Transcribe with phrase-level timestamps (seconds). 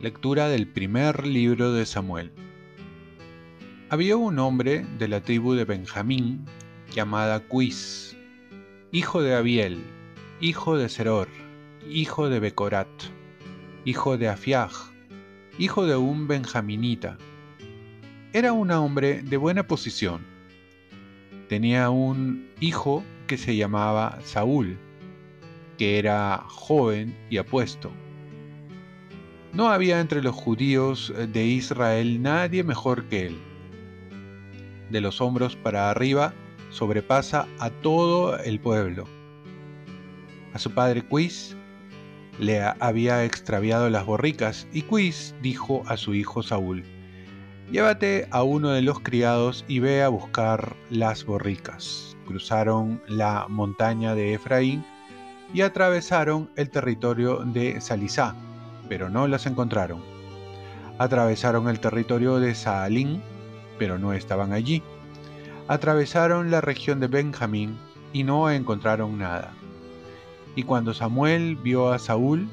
[0.00, 2.30] Lectura del primer libro de Samuel.
[3.90, 6.44] Había un hombre de la tribu de Benjamín
[6.94, 8.16] llamada Cuis,
[8.92, 9.82] hijo de Abiel,
[10.40, 11.26] hijo de Seror,
[11.90, 12.86] hijo de Becorat,
[13.84, 14.87] hijo de Afiaj,
[15.58, 17.18] hijo de un benjaminita.
[18.32, 20.24] Era un hombre de buena posición.
[21.48, 24.78] Tenía un hijo que se llamaba Saúl,
[25.76, 27.90] que era joven y apuesto
[29.52, 33.38] no había entre los judíos de Israel nadie mejor que él.
[34.90, 36.34] De los hombros para arriba
[36.70, 39.04] sobrepasa a todo el pueblo.
[40.52, 41.56] A su padre Quis
[42.38, 46.84] le había extraviado las borricas y Quis dijo a su hijo Saúl,
[47.70, 52.16] Llévate a uno de los criados y ve a buscar las borricas.
[52.26, 54.84] Cruzaron la montaña de Efraín
[55.52, 58.34] y atravesaron el territorio de Salisá
[58.88, 60.02] pero no las encontraron.
[60.98, 63.22] Atravesaron el territorio de Saalín,
[63.78, 64.82] pero no estaban allí.
[65.68, 67.78] Atravesaron la región de Benjamín
[68.12, 69.52] y no encontraron nada.
[70.58, 72.48] Y cuando Samuel vio a Saúl,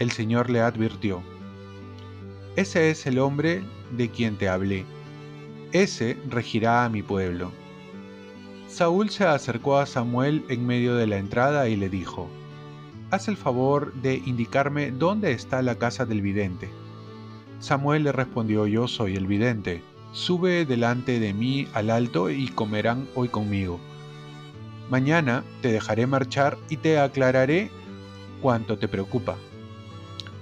[0.00, 1.22] el Señor le advirtió,
[2.56, 3.62] Ese es el hombre
[3.96, 4.84] de quien te hablé,
[5.70, 7.52] ese regirá a mi pueblo.
[8.66, 12.28] Saúl se acercó a Samuel en medio de la entrada y le dijo,
[13.12, 16.68] haz el favor de indicarme dónde está la casa del vidente.
[17.60, 23.06] Samuel le respondió, yo soy el vidente, sube delante de mí al alto y comerán
[23.14, 23.78] hoy conmigo.
[24.90, 27.70] Mañana te dejaré marchar y te aclararé
[28.40, 29.36] cuánto te preocupa.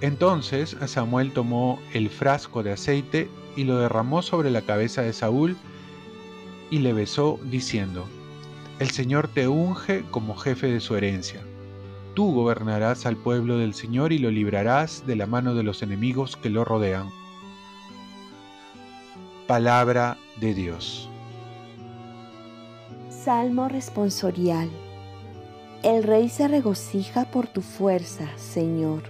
[0.01, 5.57] Entonces Samuel tomó el frasco de aceite y lo derramó sobre la cabeza de Saúl
[6.69, 8.05] y le besó diciendo,
[8.79, 11.41] El Señor te unge como jefe de su herencia
[12.15, 16.37] Tú gobernarás al pueblo del Señor y lo librarás de la mano de los enemigos
[16.37, 17.09] que lo rodean.
[19.47, 21.09] Palabra de Dios.
[23.25, 24.69] Salmo responsorial.
[25.81, 29.01] El rey se regocija por tu fuerza, Señor.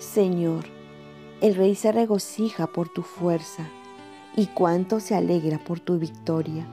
[0.00, 0.64] Señor,
[1.40, 3.68] el rey se regocija por tu fuerza
[4.34, 6.66] y cuánto se alegra por tu victoria.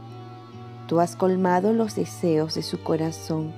[0.88, 3.54] Tú has colmado los deseos de su corazón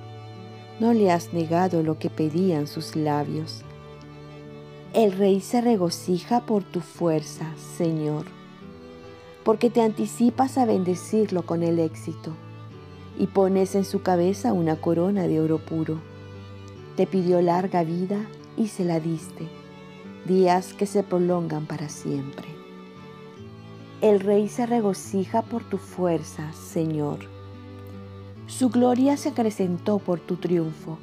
[0.78, 3.62] no le has negado lo que pedían sus labios.
[4.92, 7.46] El rey se regocija por tu fuerza,
[7.78, 8.26] Señor,
[9.42, 12.36] porque te anticipas a bendecirlo con el éxito
[13.18, 16.00] y pones en su cabeza una corona de oro puro.
[16.96, 18.24] Te pidió larga vida
[18.56, 19.48] y se la diste,
[20.26, 22.46] días que se prolongan para siempre.
[24.00, 27.34] El rey se regocija por tu fuerza, Señor
[28.46, 30.98] su gloria se acrecentó por tu triunfo.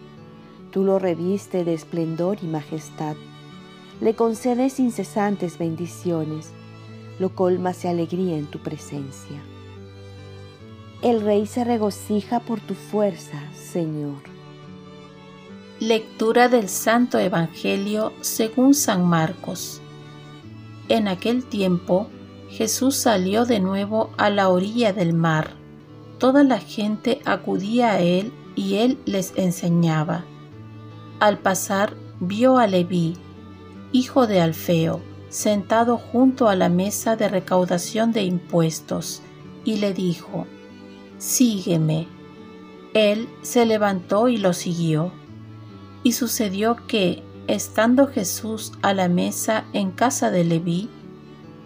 [0.71, 3.15] Tú lo reviste de esplendor y majestad.
[3.99, 6.51] Le concedes incesantes bendiciones.
[7.19, 9.41] Lo colmas de alegría en tu presencia.
[11.01, 14.21] El Rey se regocija por tu fuerza, Señor.
[15.79, 19.81] Lectura del Santo Evangelio según San Marcos.
[20.89, 22.07] En aquel tiempo,
[22.49, 25.61] Jesús salió de nuevo a la orilla del mar
[26.21, 30.23] toda la gente acudía a él y él les enseñaba.
[31.19, 33.17] Al pasar vio a Leví,
[33.91, 39.23] hijo de Alfeo, sentado junto a la mesa de recaudación de impuestos,
[39.65, 40.45] y le dijo,
[41.21, 42.07] Sígueme.
[42.95, 45.11] Él se levantó y lo siguió.
[46.01, 50.89] Y sucedió que, estando Jesús a la mesa en casa de Leví,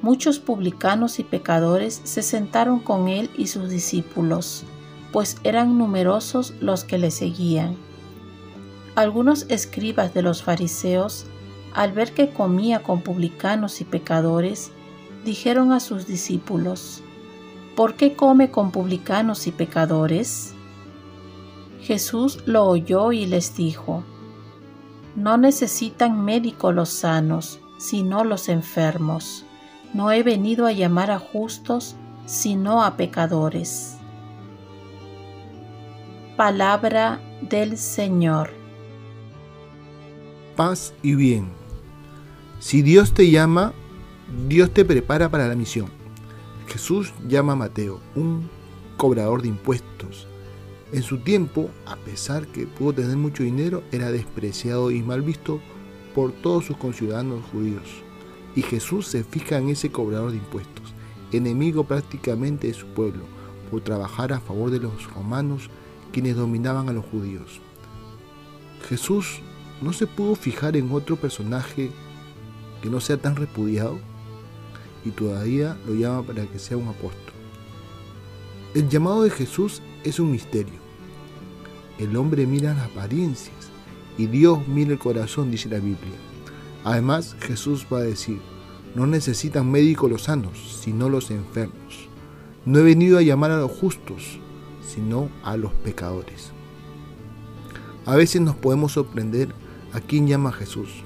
[0.01, 4.66] muchos publicanos y pecadores se sentaron con él y sus discípulos,
[5.13, 7.77] pues eran numerosos los que le seguían.
[8.95, 11.27] Algunos escribas de los fariseos,
[11.73, 14.72] al ver que comía con publicanos y pecadores,
[15.23, 17.04] dijeron a sus discípulos,
[17.75, 20.53] ¿por qué come con publicanos y pecadores?
[21.81, 24.03] Jesús lo oyó y les dijo,
[25.16, 29.45] No necesitan médico los sanos, sino los enfermos
[29.95, 31.95] no he venido a llamar a justos,
[32.25, 33.95] sino a pecadores.
[36.35, 38.49] Palabra del Señor.
[40.57, 41.47] Paz y bien.
[42.59, 43.71] Si Dios te llama,
[44.49, 45.89] Dios te prepara para la misión.
[46.67, 48.50] Jesús llama a Mateo, un
[48.97, 50.28] cobrador de impuestos.
[50.91, 55.59] En su tiempo, a pesar que pudo tener mucho dinero, era despreciado y mal visto
[56.14, 57.84] por todos sus conciudadanos judíos
[58.56, 60.94] Y Jesús se fija en ese cobrador de impuestos,
[61.32, 63.23] enemigo prácticamente de su pueblo,
[63.70, 65.70] por trabajar a favor de los romanos
[66.14, 67.59] quienes dominaban a los judíos.
[68.88, 69.41] Jesús
[69.82, 71.91] no se pudo fijar en otro personaje
[72.82, 74.00] que no sea tan repudiado
[75.05, 77.34] y todavía lo llama para que sea un apóstol.
[78.73, 80.79] El llamado de Jesús es un misterio.
[81.97, 83.69] El hombre mira las apariencias
[84.17, 86.16] y Dios mira el corazón, dice la Biblia.
[86.84, 88.41] Además, Jesús va a decir,
[88.96, 92.09] no necesitan médicos los sanos, sino los enfermos.
[92.66, 94.40] No he venido a llamar a los justos,
[94.85, 96.52] sino a los pecadores.
[98.05, 99.49] A veces nos podemos sorprender
[99.93, 101.04] a quién llama a Jesús,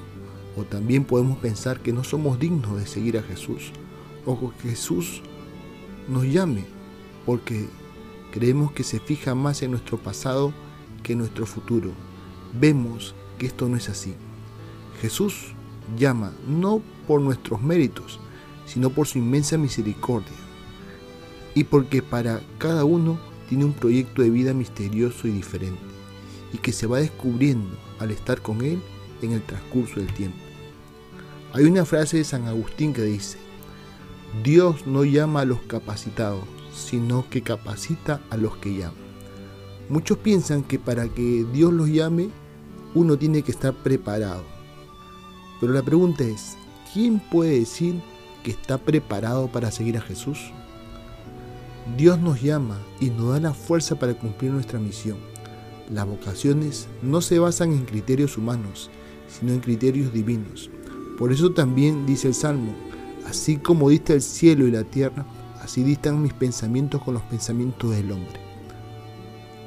[0.63, 3.71] también podemos pensar que no somos dignos de seguir a Jesús,
[4.25, 5.21] o que Jesús
[6.07, 6.65] nos llame,
[7.25, 7.67] porque
[8.31, 10.53] creemos que se fija más en nuestro pasado
[11.03, 11.91] que en nuestro futuro.
[12.59, 14.15] Vemos que esto no es así.
[15.01, 15.53] Jesús
[15.97, 18.19] llama no por nuestros méritos,
[18.65, 20.49] sino por su inmensa misericordia
[21.55, 25.81] y porque para cada uno tiene un proyecto de vida misterioso y diferente,
[26.53, 28.81] y que se va descubriendo al estar con Él
[29.21, 30.48] en el transcurso del tiempo.
[31.51, 33.39] Hay una frase de San Agustín que dice,
[34.43, 39.09] Dios no llama a los capacitados, sino que capacita a los que llaman.
[39.89, 42.29] Muchos piensan que para que Dios los llame,
[42.93, 44.43] uno tiene que estar preparado.
[45.59, 46.55] Pero la pregunta es,
[46.93, 47.99] ¿quién puede decir
[48.43, 50.51] que está preparado para seguir a Jesús?
[51.97, 55.17] Dios nos llama y nos da la fuerza para cumplir nuestra misión.
[55.91, 58.91] Las vocaciones no se basan en criterios humanos,
[59.27, 60.69] sino en criterios divinos.
[61.19, 62.73] Por eso también dice el Salmo,
[63.27, 65.25] así como dista el cielo y la tierra,
[65.61, 68.39] así distan mis pensamientos con los pensamientos del hombre.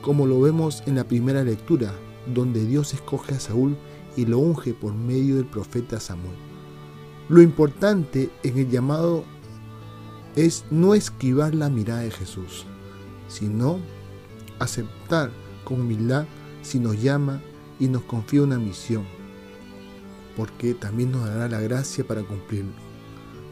[0.01, 1.93] Como lo vemos en la primera lectura,
[2.27, 3.77] donde Dios escoge a Saúl
[4.17, 6.37] y lo unge por medio del profeta Samuel.
[7.29, 9.25] Lo importante en el llamado
[10.37, 12.65] es no esquivar la mirada de Jesús,
[13.29, 13.79] sino
[14.59, 15.31] aceptar
[15.65, 16.25] con humildad
[16.63, 17.43] si nos llama
[17.79, 19.05] y nos confía una misión,
[20.37, 22.73] porque también nos dará la gracia para cumplirlo.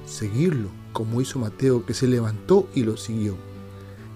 [0.07, 3.37] Seguirlo, como hizo Mateo, que se levantó y lo siguió.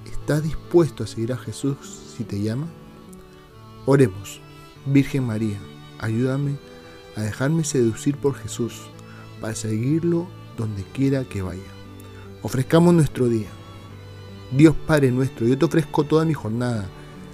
[0.07, 1.77] ¿Estás dispuesto a seguir a Jesús
[2.17, 2.67] si te llama?
[3.87, 4.41] Oremos,
[4.87, 5.59] Virgen María,
[5.99, 6.57] ayúdame
[7.17, 8.83] a dejarme seducir por Jesús
[9.41, 10.27] para seguirlo
[10.57, 11.63] donde quiera que vaya.
[12.43, 13.49] Ofrezcamos nuestro día.
[14.53, 16.87] Dios Padre nuestro, yo te ofrezco toda mi jornada,